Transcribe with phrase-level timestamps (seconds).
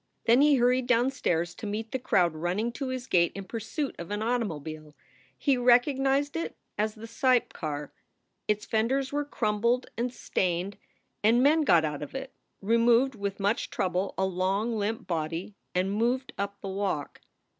[0.25, 4.09] Then he hurried downstairs to meet the crowd running to his gate in pursuit of
[4.09, 4.95] an automobile.
[5.37, 7.93] He recognized it as the Seipp car.
[8.47, 10.77] Its fenders were crumpled and stained,
[11.23, 12.33] and men got out of it,
[12.63, 17.21] removed with much trouble a long limp body, and moved up the walk.